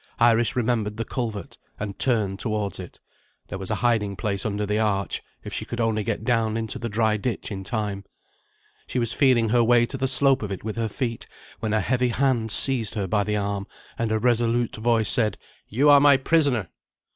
[0.19, 2.99] Iris remembered the culvert, and turned towards it.
[3.49, 6.79] There was a hiding place under the arch, if she could only get down into
[6.79, 8.05] the dry ditch in time.
[8.87, 11.27] She was feeling her way to the slope of it with her feet,
[11.59, 15.37] when a heavy hand seized her by the arm; and a resolute voice said:
[15.67, 16.69] "You are my prisoner."